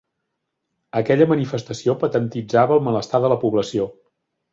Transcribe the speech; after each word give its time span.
Aquella 1.01 1.27
manifestació 1.31 1.95
patentitzava 2.05 2.79
el 2.79 2.87
malestar 2.87 3.21
de 3.27 3.31
la 3.35 3.39
població. 3.45 3.87